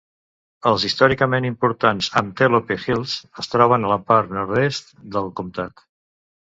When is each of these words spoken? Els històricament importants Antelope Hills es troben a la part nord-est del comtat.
Els 0.69 0.85
històricament 0.87 1.47
importants 1.49 2.09
Antelope 2.23 2.79
Hills 2.87 3.15
es 3.45 3.53
troben 3.55 3.87
a 3.91 3.95
la 3.95 4.01
part 4.11 4.35
nord-est 4.41 4.93
del 5.19 5.33
comtat. 5.43 5.89